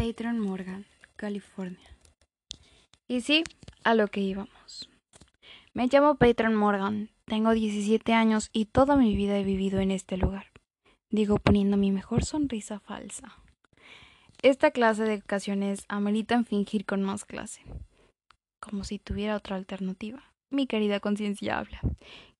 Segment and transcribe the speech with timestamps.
[0.00, 1.94] Patron Morgan, California.
[3.06, 3.44] Y sí,
[3.84, 4.88] a lo que íbamos.
[5.74, 10.16] Me llamo Patron Morgan, tengo 17 años y toda mi vida he vivido en este
[10.16, 10.46] lugar.
[11.10, 13.36] Digo poniendo mi mejor sonrisa falsa.
[14.40, 17.60] Esta clase de ocasiones ameritan fingir con más clase.
[18.58, 20.32] Como si tuviera otra alternativa.
[20.50, 21.78] Mi querida conciencia habla.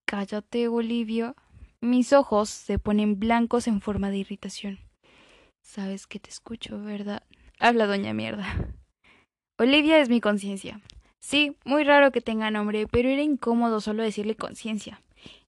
[0.07, 1.35] Cállate, Olivia.
[1.83, 4.79] Mis ojos se ponen blancos en forma de irritación.
[5.61, 7.23] Sabes que te escucho, ¿verdad?
[7.63, 8.47] Habla doña mierda.
[9.59, 10.81] Olivia es mi conciencia.
[11.19, 15.03] Sí, muy raro que tenga nombre, pero era incómodo solo decirle conciencia.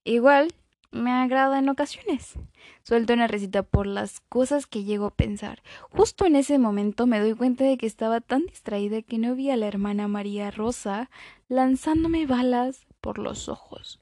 [0.05, 0.53] Igual,
[0.91, 2.35] me agrada en ocasiones.
[2.83, 5.63] Suelto una recita por las cosas que llego a pensar.
[5.89, 9.49] Justo en ese momento me doy cuenta de que estaba tan distraída que no vi
[9.49, 11.09] a la hermana María Rosa
[11.49, 14.01] lanzándome balas por los ojos.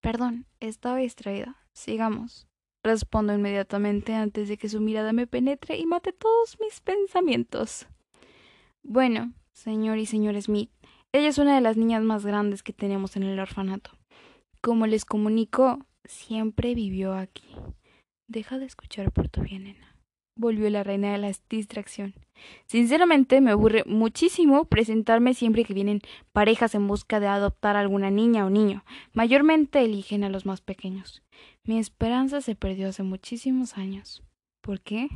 [0.00, 1.56] Perdón, estaba distraída.
[1.74, 2.48] Sigamos.
[2.84, 7.88] Respondo inmediatamente antes de que su mirada me penetre y mate todos mis pensamientos.
[8.82, 10.70] Bueno, señor y señor Smith,
[11.10, 13.90] ella es una de las niñas más grandes que tenemos en el orfanato.
[14.60, 17.56] Como les comunicó, siempre vivió aquí.
[18.28, 19.93] Deja de escuchar por tu bien, nena
[20.36, 22.14] volvió la reina de la distracción.
[22.66, 26.00] Sinceramente me aburre muchísimo presentarme siempre que vienen
[26.32, 28.84] parejas en busca de adoptar a alguna niña o niño.
[29.12, 31.22] Mayormente eligen a los más pequeños.
[31.64, 34.22] Mi esperanza se perdió hace muchísimos años.
[34.60, 35.08] ¿Por qué?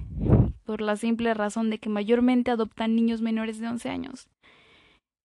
[0.65, 4.29] Por la simple razón de que mayormente adoptan niños menores de once años.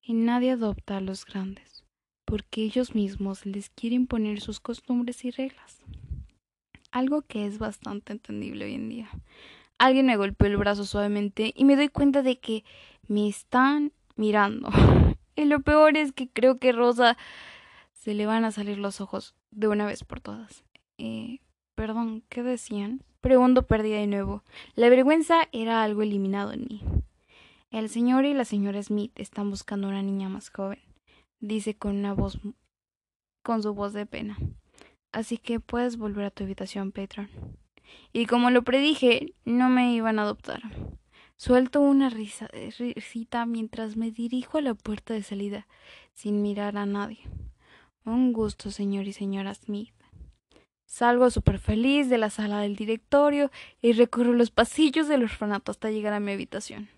[0.01, 1.85] Y nadie adopta a los grandes,
[2.25, 5.83] porque ellos mismos les quieren poner sus costumbres y reglas.
[6.91, 9.09] Algo que es bastante entendible hoy en día.
[9.83, 12.63] Alguien me golpeó el brazo suavemente y me doy cuenta de que
[13.09, 14.69] me están mirando.
[15.35, 17.17] Y lo peor es que creo que Rosa
[17.91, 20.63] se le van a salir los ojos de una vez por todas.
[20.97, 21.39] Eh,
[21.75, 23.03] perdón, ¿qué decían?
[23.19, 24.43] Pregunto perdida de nuevo.
[24.75, 26.81] La vergüenza era algo eliminado en mí.
[27.69, 30.79] El señor y la señora Smith están buscando una niña más joven,
[31.41, 32.39] dice con una voz
[33.43, 34.37] con su voz de pena.
[35.11, 37.29] Así que puedes volver a tu habitación, Patron
[38.11, 40.61] y como lo predije, no me iban a adoptar.
[41.35, 45.67] Suelto una risa, risita mientras me dirijo a la puerta de salida,
[46.13, 47.19] sin mirar a nadie.
[48.05, 49.93] Un gusto, señor y señora Smith.
[50.85, 53.49] Salgo súper feliz de la sala del directorio
[53.81, 56.89] y recorro los pasillos del orfanato hasta llegar a mi habitación.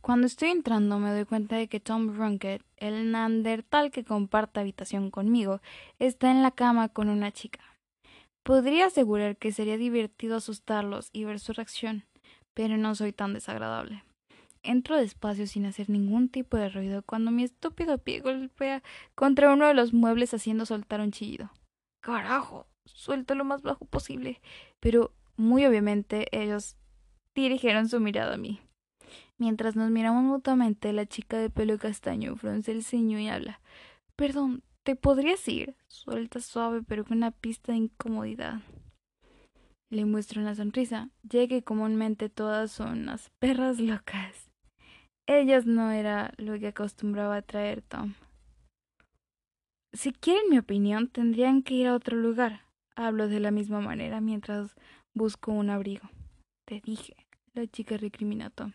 [0.00, 5.10] Cuando estoy entrando me doy cuenta de que Tom Runkett, el neandertal que comparte habitación
[5.10, 5.60] conmigo,
[5.98, 7.60] está en la cama con una chica.
[8.42, 12.04] Podría asegurar que sería divertido asustarlos y ver su reacción,
[12.54, 14.04] pero no soy tan desagradable.
[14.64, 18.82] Entro despacio sin hacer ningún tipo de ruido cuando mi estúpido pie golpea
[19.14, 21.50] contra uno de los muebles haciendo soltar un chillido.
[22.00, 22.66] Carajo.
[22.84, 24.40] Suelto lo más bajo posible,
[24.80, 26.76] pero muy obviamente ellos
[27.34, 28.60] dirigieron su mirada a mí.
[29.38, 33.60] Mientras nos miramos mutuamente, la chica de pelo castaño frunce el ceño y habla.
[34.16, 35.76] Perdón, ¿Te podrías ir?
[35.86, 38.60] Suelta suave pero con una pista de incomodidad.
[39.90, 44.50] Le muestro una sonrisa, ya que comúnmente todas son unas perras locas.
[45.26, 48.14] Ellas no era lo que acostumbraba a traer Tom.
[49.92, 52.62] Si quieren mi opinión, tendrían que ir a otro lugar.
[52.96, 54.74] Hablo de la misma manera mientras
[55.14, 56.08] busco un abrigo.
[56.64, 57.14] Te dije,
[57.54, 58.72] la chica recrimina a Tom.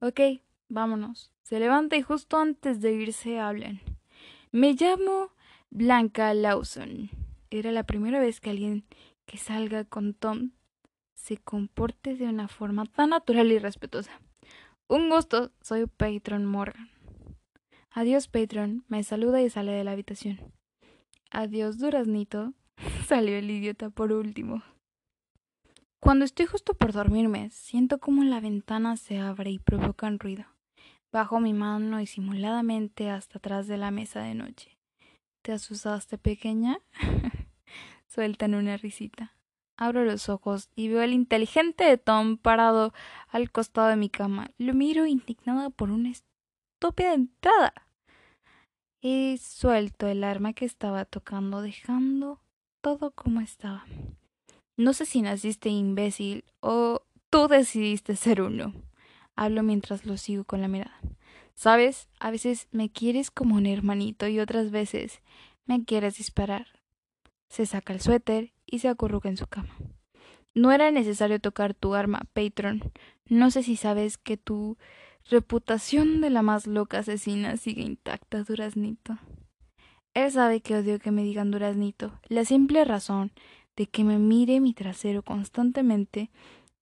[0.00, 0.20] Ok,
[0.68, 1.30] vámonos.
[1.42, 3.80] Se levanta y justo antes de irse hablan.
[4.50, 5.32] Me llamo
[5.74, 7.08] Blanca Lawson.
[7.48, 8.84] Era la primera vez que alguien
[9.24, 10.50] que salga con Tom
[11.14, 14.20] se comporte de una forma tan natural y respetuosa.
[14.86, 16.90] Un gusto, soy Patron Morgan.
[17.90, 18.84] Adiós, Patron.
[18.88, 20.52] Me saluda y sale de la habitación.
[21.30, 22.52] Adiós, Duraznito.
[23.06, 24.62] Salió el idiota por último.
[26.00, 30.44] Cuando estoy justo por dormirme, siento como la ventana se abre y provoca un ruido.
[31.10, 34.81] Bajo mi mano disimuladamente hasta atrás de la mesa de noche.
[35.42, 36.78] ¿Te asustaste, pequeña?
[38.06, 39.34] Sueltan una risita.
[39.76, 42.94] Abro los ojos y veo al inteligente Tom parado
[43.28, 44.50] al costado de mi cama.
[44.58, 47.74] Lo miro indignada por una estúpida entrada.
[49.00, 52.40] Y suelto el arma que estaba tocando, dejando
[52.80, 53.84] todo como estaba.
[54.76, 58.74] No sé si naciste imbécil o tú decidiste ser uno.
[59.34, 61.00] Hablo mientras lo sigo con la mirada.
[61.54, 65.20] Sabes, a veces me quieres como un hermanito y otras veces
[65.66, 66.66] me quieres disparar.
[67.48, 69.74] Se saca el suéter y se acurruca en su cama.
[70.54, 72.82] No era necesario tocar tu arma, Patron.
[73.26, 74.76] No sé si sabes que tu
[75.30, 79.18] reputación de la más loca asesina sigue intacta, Duraznito.
[80.14, 82.12] Él sabe que odio que me digan Duraznito.
[82.28, 83.32] La simple razón
[83.76, 86.30] de que me mire mi trasero constantemente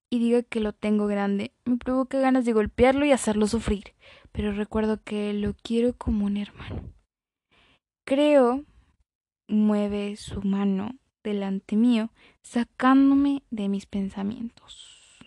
[0.09, 1.53] y diga que lo tengo grande.
[1.65, 3.95] Me provoca ganas de golpearlo y hacerlo sufrir,
[4.33, 6.93] pero recuerdo que lo quiero como un hermano.
[8.07, 8.65] Creo
[9.49, 12.11] mueve su mano delante mío,
[12.43, 15.19] sacándome de mis pensamientos.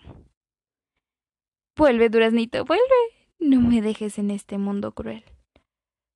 [1.78, 2.84] Vuelve, Duraznito, vuelve.
[3.40, 5.24] No me dejes en este mundo cruel.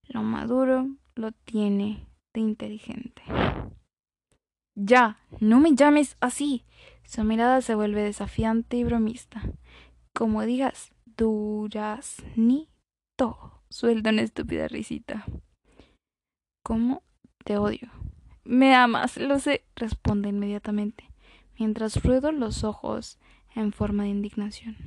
[0.07, 3.24] Lo maduro lo tiene de inteligente.
[4.75, 6.63] Ya, no me llames así.
[7.04, 9.42] Su mirada se vuelve desafiante y bromista.
[10.13, 12.77] Como digas, Duraznito.
[13.69, 15.25] Suelta una estúpida risita.
[16.64, 17.04] ¿Cómo
[17.44, 17.90] te odio?
[18.44, 21.12] Me amas, lo sé, responde inmediatamente,
[21.60, 23.19] mientras ruedo los ojos
[23.56, 24.78] en forma de indignación.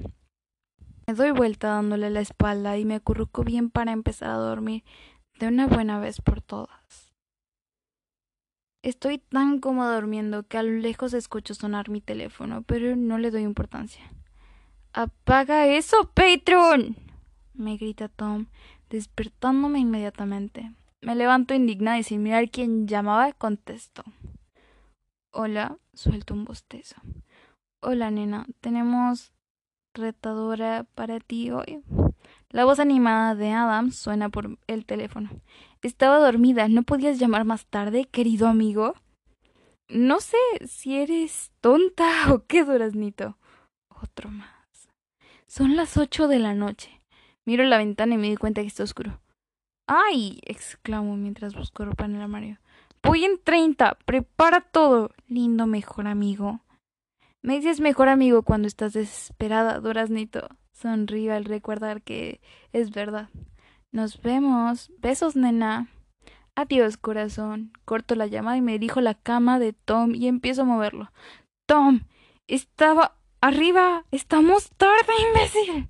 [1.07, 4.83] Me doy vuelta dándole la espalda y me acurruco bien para empezar a dormir
[5.39, 7.13] de una buena vez por todas.
[8.83, 13.31] Estoy tan cómoda durmiendo que a lo lejos escucho sonar mi teléfono, pero no le
[13.31, 14.11] doy importancia.
[14.93, 17.10] ¡Apaga eso, Patron!
[17.61, 18.47] Me grita Tom,
[18.89, 20.73] despertándome inmediatamente.
[21.03, 24.03] Me levanto indignada y sin mirar quién llamaba, contesto.
[25.31, 26.97] Hola, suelto un bostezo.
[27.81, 29.33] Hola, nena, tenemos
[29.95, 31.83] retadora para ti hoy.
[32.51, 35.31] La voz animada de Adam suena por el teléfono.
[35.83, 36.69] Estaba dormida.
[36.69, 38.95] ¿No podías llamar más tarde, querido amigo?
[39.89, 40.37] No sé
[40.67, 43.39] si eres tonta o qué, Duraznito.
[43.89, 44.49] Otro más.
[45.47, 47.00] Son las ocho de la noche.
[47.51, 49.21] Miro la ventana y me doy cuenta que está oscuro.
[49.89, 50.39] ¡Ay!
[50.45, 52.59] exclamo mientras busco ropa en el armario.
[53.03, 53.99] Voy en treinta.
[54.05, 56.61] Prepara todo, lindo mejor amigo.
[57.43, 60.47] Me dices mejor amigo cuando estás desesperada, Duraznito.
[60.75, 62.41] Sonrío al recordar que
[62.73, 63.31] es verdad.
[63.91, 64.93] Nos vemos.
[64.99, 65.89] Besos, nena.
[66.55, 67.73] Adiós, corazón.
[67.85, 71.11] Corto la llamada y me dirijo a la cama de Tom y empiezo a moverlo.
[71.67, 72.03] Tom,
[72.47, 74.05] estaba arriba.
[74.13, 75.89] Estamos tarde, imbécil.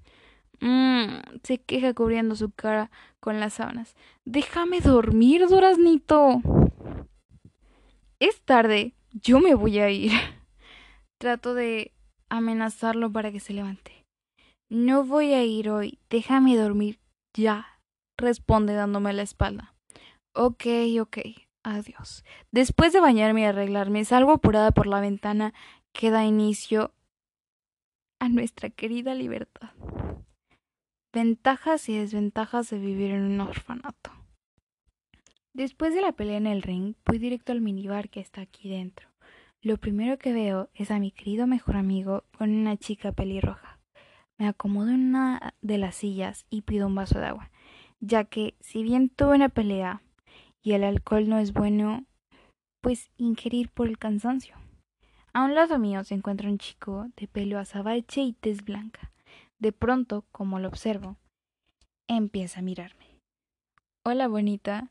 [0.60, 3.96] Mmm, se queja cubriendo su cara con las sábanas.
[4.24, 6.40] Déjame dormir, Duraznito.
[8.18, 8.94] Es tarde.
[9.12, 10.12] Yo me voy a ir.
[11.18, 11.92] Trato de
[12.28, 14.04] amenazarlo para que se levante.
[14.70, 15.98] No voy a ir hoy.
[16.10, 17.00] Déjame dormir
[17.36, 17.80] ya.
[18.18, 19.74] Responde dándome la espalda.
[20.34, 20.66] Ok,
[21.00, 21.18] ok.
[21.62, 22.24] Adiós.
[22.52, 25.52] Después de bañarme y arreglarme, salgo apurada por la ventana
[25.92, 26.92] que da inicio
[28.20, 29.70] a nuestra querida libertad.
[31.12, 34.12] Ventajas y desventajas de vivir en un orfanato.
[35.52, 39.08] Después de la pelea en el ring, fui directo al minibar que está aquí dentro.
[39.60, 43.80] Lo primero que veo es a mi querido mejor amigo con una chica pelirroja.
[44.38, 47.50] Me acomodo en una de las sillas y pido un vaso de agua,
[47.98, 50.02] ya que si bien tuve una pelea
[50.62, 52.04] y el alcohol no es bueno,
[52.80, 54.54] pues ingerir por el cansancio.
[55.32, 59.09] A un lado mío se encuentra un chico de pelo azabache y tez blanca.
[59.60, 61.18] De pronto, como lo observo,
[62.08, 63.20] empieza a mirarme.
[64.06, 64.90] Hola, bonita.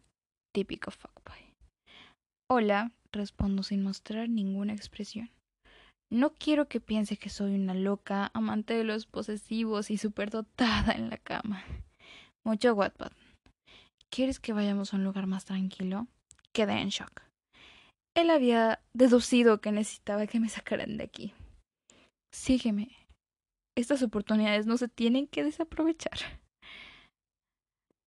[0.54, 1.56] Típico fuckboy.
[2.48, 5.32] Hola, respondo sin mostrar ninguna expresión.
[6.12, 11.10] No quiero que piense que soy una loca, amante de los posesivos y superdotada en
[11.10, 11.64] la cama.
[12.46, 13.12] Mucho Wattpad.
[14.12, 16.08] ¿Quieres que vayamos a un lugar más tranquilo?
[16.54, 17.24] Quedé en shock.
[18.16, 21.34] Él había deducido que necesitaba que me sacaran de aquí.
[22.32, 22.90] Sígueme,
[23.80, 26.20] estas oportunidades no se tienen que desaprovechar.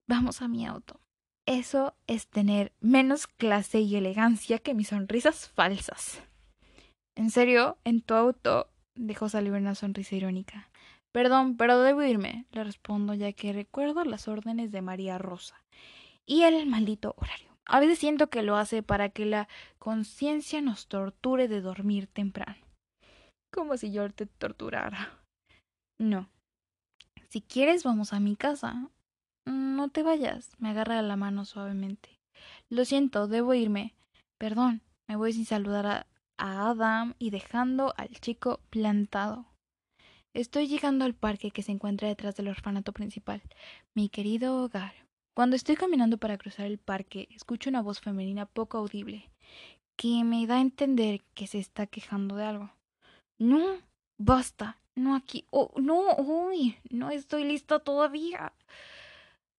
[0.09, 1.01] Vamos a mi auto.
[1.47, 6.23] Eso es tener menos clase y elegancia que mis sonrisas falsas.
[7.17, 10.69] En serio, en tu auto dejó salir una sonrisa irónica.
[11.13, 15.63] Perdón, pero debo irme, le respondo ya que recuerdo las órdenes de María Rosa
[16.27, 17.53] y el maldito horario.
[17.67, 22.57] A veces siento que lo hace para que la conciencia nos torture de dormir temprano.
[23.53, 25.22] Como si yo te torturara.
[25.99, 26.29] No.
[27.29, 28.91] Si quieres, vamos a mi casa.
[29.47, 30.51] No te vayas.
[30.59, 32.21] Me agarra la mano suavemente.
[32.69, 33.95] Lo siento, debo irme.
[34.39, 36.07] Perdón, me voy sin saludar a,
[36.39, 39.47] Adam y dejando al chico plantado.
[40.35, 43.43] Estoy llegando al parque que se encuentra detrás del orfanato principal,
[43.95, 44.93] mi querido hogar.
[45.37, 49.31] Cuando estoy caminando para cruzar el parque, escucho una voz femenina poco audible,
[49.97, 52.73] que me da a entender que se está quejando de algo.
[53.39, 53.79] No,
[54.19, 55.47] basta, no aquí.
[55.51, 58.53] Oh, no, uy, no estoy lista todavía.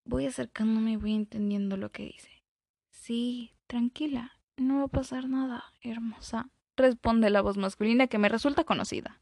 [0.06, 2.44] Voy acercándome y voy entendiendo lo que dice.
[2.90, 8.64] Sí, tranquila, no va a pasar nada, hermosa, responde la voz masculina que me resulta
[8.64, 9.22] conocida.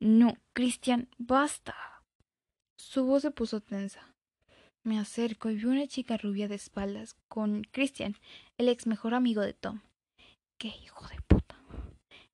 [0.00, 1.74] No, Cristian, basta.
[2.76, 4.14] Su voz se puso tensa.
[4.82, 8.16] Me acerco y veo una chica rubia de espaldas con Christian,
[8.58, 9.80] el ex mejor amigo de Tom.
[10.58, 11.56] ¡Qué hijo de puta!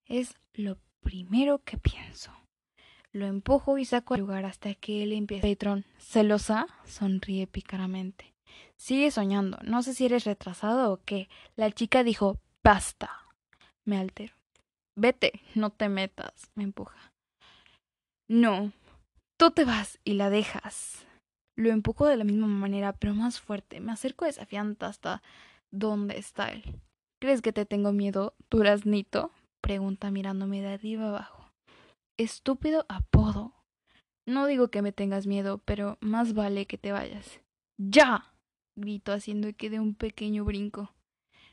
[0.06, 2.32] Es lo primero que pienso.
[3.18, 5.44] Lo empujo y saco al lugar hasta que él empieza.
[5.44, 8.32] Patrón, celosa, sonríe pícaramente.
[8.76, 9.58] Sigue soñando.
[9.64, 11.28] No sé si eres retrasado o qué.
[11.56, 13.10] La chica dijo, basta.
[13.84, 14.34] Me altero.
[14.94, 16.52] Vete, no te metas.
[16.54, 17.12] Me empuja.
[18.28, 18.70] No.
[19.36, 21.04] Tú te vas y la dejas.
[21.56, 23.80] Lo empujo de la misma manera, pero más fuerte.
[23.80, 25.22] Me acerco desafiante hasta
[25.72, 26.62] donde está él.
[27.20, 29.32] ¿Crees que te tengo miedo, duraznito?
[29.60, 31.37] pregunta mirándome de arriba abajo.
[32.18, 33.54] Estúpido apodo.
[34.26, 37.40] No digo que me tengas miedo, pero más vale que te vayas.
[37.78, 38.34] ¡Ya!
[38.74, 40.92] grito haciendo que dé un pequeño brinco.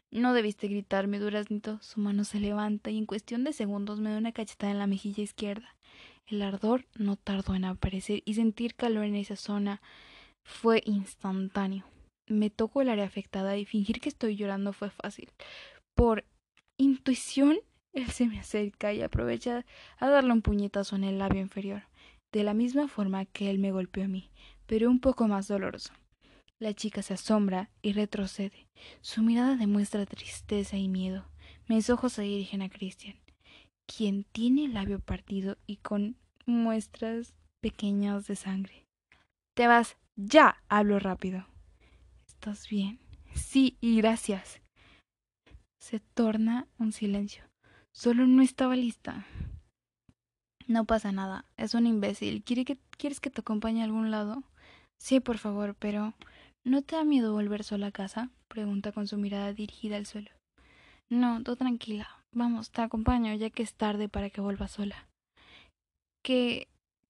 [0.10, 1.79] No debiste gritarme, duraznito.
[1.81, 4.88] Su mano se levanta y en cuestión de segundos me da una cachetada en la
[4.88, 5.75] mejilla izquierda.
[6.25, 9.84] El ardor no tardó en aparecer y sentir calor en esa zona
[10.43, 11.86] fue instantáneo.
[12.27, 15.29] Me tocó el área afectada y fingir que estoy llorando fue fácil.
[15.93, 16.25] Por
[16.77, 17.60] intuición,
[17.95, 19.65] él se me acerca y aprovecha
[19.97, 21.83] a darle un puñetazo en el labio inferior,
[22.31, 24.29] de la misma forma que él me golpeó a mí,
[24.67, 25.93] pero un poco más doloroso.
[26.59, 28.67] La chica se asombra y retrocede.
[29.01, 31.25] Su mirada demuestra tristeza y miedo.
[31.67, 33.15] Mis ojos se dirigen a Christian,
[33.85, 38.85] quien tiene el labio partido y con muestras pequeñas de sangre.
[39.53, 41.45] Te vas ya, hablo rápido.
[42.27, 42.99] ¿Estás bien?
[43.33, 44.61] Sí, y gracias.
[45.79, 47.43] Se torna un silencio.
[47.95, 49.25] Solo no estaba lista.
[50.67, 51.45] No pasa nada.
[51.55, 52.43] Es un imbécil.
[52.43, 54.43] que, ¿Quieres que te acompañe a algún lado?
[54.99, 56.13] Sí, por favor, pero
[56.65, 58.31] ¿no te da miedo volver sola a casa?
[58.49, 60.29] pregunta con su mirada dirigida al suelo.
[61.09, 62.09] No, tú tranquila.
[62.33, 65.07] Vamos, te acompaño, ya que es tarde para que vuelva sola.
[66.21, 66.67] ¿Qué.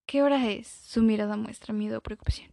[0.07, 0.67] ¿Qué hora es?
[0.67, 2.51] Su mirada muestra miedo o preocupación.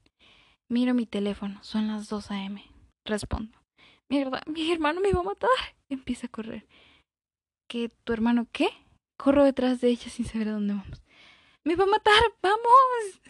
[0.71, 2.65] Miro mi teléfono, son las dos a.m.
[3.05, 3.59] Respondo.
[4.09, 5.51] Mierda, mi hermano me va a matar.
[5.91, 6.67] Empieza a correr.
[7.73, 7.89] ¿Qué?
[8.05, 8.69] ¿Tu hermano qué?
[9.17, 11.03] Corro detrás de ella sin saber a dónde vamos.
[11.65, 12.23] ¡Me va a matar!
[12.43, 13.23] ¡Vamos!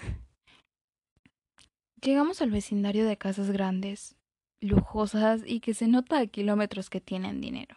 [2.02, 4.16] Llegamos al vecindario de casas grandes,
[4.60, 7.76] lujosas y que se nota a kilómetros que tienen dinero.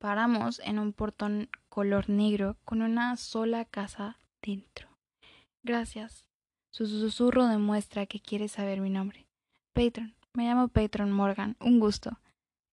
[0.00, 4.88] Paramos en un portón color negro con una sola casa dentro.
[5.62, 6.24] Gracias.
[6.72, 9.28] Su susurro demuestra que quiere saber mi nombre.
[9.72, 10.16] Patron.
[10.34, 11.56] Me llamo Patron Morgan.
[11.60, 12.18] Un gusto.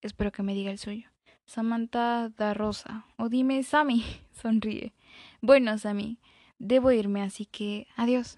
[0.02, 1.09] Espero que me diga el suyo.
[1.50, 3.06] Samantha da Rosa.
[3.18, 4.06] O dime Sammy.
[4.40, 4.94] Sonríe.
[5.42, 6.20] Bueno, Sammy.
[6.60, 8.38] Debo irme, así que adiós.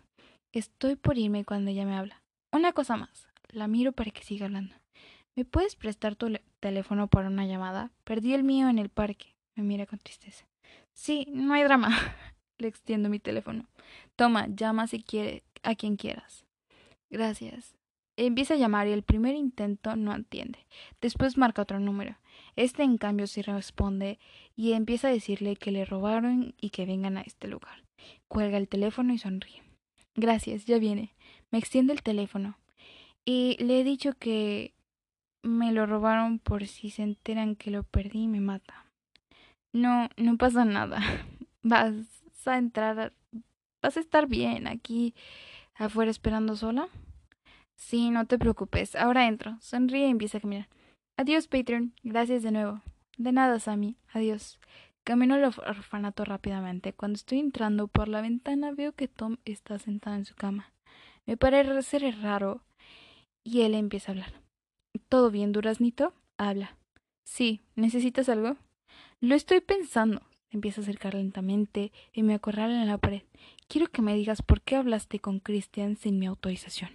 [0.54, 2.24] Estoy por irme cuando ella me habla.
[2.54, 3.28] Una cosa más.
[3.50, 4.76] La miro para que siga hablando.
[5.36, 7.92] ¿Me puedes prestar tu teléfono para una llamada?
[8.06, 9.36] Perdí el mío en el parque.
[9.58, 10.46] Me mira con tristeza.
[10.94, 11.90] Sí, no hay drama.
[12.60, 13.68] Le extiendo mi teléfono.
[14.16, 16.46] Toma, llama si quieres a quien quieras.
[17.10, 17.76] Gracias.
[18.16, 20.66] Empieza a llamar y el primer intento no atiende.
[21.02, 22.16] Después marca otro número.
[22.56, 24.20] Este, en cambio, sí responde
[24.56, 27.84] y empieza a decirle que le robaron y que vengan a este lugar.
[28.28, 29.64] Cuelga el teléfono y sonríe.
[30.16, 31.14] Gracias, ya viene.
[31.52, 32.58] Me extiende el teléfono.
[33.26, 34.74] Y le he dicho que
[35.44, 38.86] me lo robaron por si se enteran que lo perdí y me mata.
[39.74, 41.00] No, no pasa nada.
[41.64, 41.94] Vas
[42.46, 43.14] a entrar,
[43.84, 45.14] vas a estar bien aquí
[45.76, 46.88] afuera esperando sola.
[47.76, 48.96] Sí, no te preocupes.
[48.96, 49.58] Ahora entro.
[49.62, 50.68] Sonríe y empieza a caminar.
[51.22, 51.94] Adiós, Patreon.
[52.02, 52.82] Gracias de nuevo.
[53.16, 53.96] De nada, Sammy.
[54.12, 54.58] Adiós.
[55.04, 56.94] Camino al orfanato rápidamente.
[56.94, 60.74] Cuando estoy entrando por la ventana veo que Tom está sentado en su cama.
[61.28, 62.64] Me parece raro.
[63.44, 64.42] Y él empieza a hablar.
[65.10, 66.16] ¿Todo bien, Duraznito?
[66.40, 66.76] Habla.
[67.24, 68.58] Sí, ¿necesitas algo?
[69.20, 70.24] Lo estoy pensando.
[70.50, 73.22] Empieza a acercar lentamente y me acorrala en la pared.
[73.68, 76.90] Quiero que me digas por qué hablaste con Christian sin mi autorización.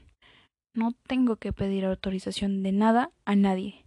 [0.75, 3.86] No tengo que pedir autorización de nada a nadie.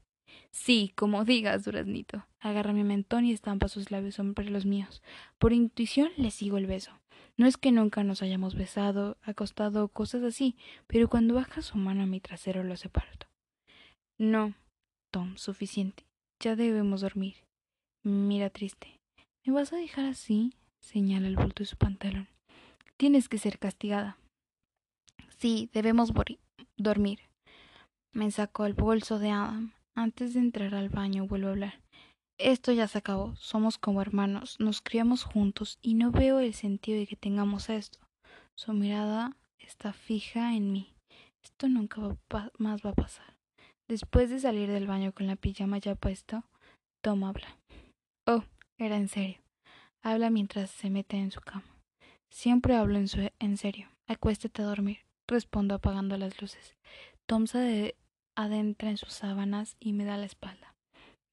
[0.52, 2.26] Sí, como digas, Duraznito.
[2.40, 5.02] Agarra mi mentón y estampa sus labios sobre los míos.
[5.38, 6.92] Por intuición le sigo el beso.
[7.38, 10.56] No es que nunca nos hayamos besado, acostado o cosas así,
[10.88, 13.10] pero cuando baja su mano a mi trasero lo separo.
[14.18, 14.54] No,
[15.12, 16.04] Tom, suficiente.
[16.42, 17.36] Ya debemos dormir.
[18.04, 18.98] Mira triste.
[19.46, 20.54] ¿Me vas a dejar así?
[20.82, 22.28] señala el bulto de su pantalón.
[22.98, 24.18] Tienes que ser castigada.
[25.38, 26.12] Sí, debemos
[26.78, 27.20] dormir.
[28.14, 29.74] Me sacó el bolso de Adam.
[30.00, 31.82] Antes de entrar al baño vuelvo a hablar.
[32.38, 33.36] Esto ya se acabó.
[33.36, 34.56] Somos como hermanos.
[34.58, 38.00] Nos criamos juntos y no veo el sentido de que tengamos esto.
[38.56, 40.94] Su mirada está fija en mí.
[41.44, 42.00] Esto nunca
[42.58, 43.36] más va a pasar.
[43.90, 46.46] Después de salir del baño con la pijama ya puesto,
[47.04, 47.58] Tom habla.
[48.26, 48.46] Oh,
[48.78, 49.42] era en serio.
[50.02, 51.76] Habla mientras se mete en su cama.
[52.32, 53.08] Siempre hablo en,
[53.40, 53.90] en serio.
[54.08, 55.00] Acuéstate a dormir.
[55.28, 56.78] Respondo apagando las luces.
[57.26, 57.98] Tom se
[58.44, 60.76] adentra en sus sábanas y me da la espalda.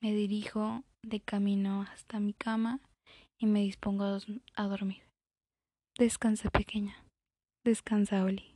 [0.02, 2.80] Me dirijo de camino hasta mi cama
[3.38, 4.04] y me dispongo
[4.54, 5.02] a dormir.
[5.98, 6.96] Descansa, pequeña.
[7.64, 8.55] Descansa, Oli.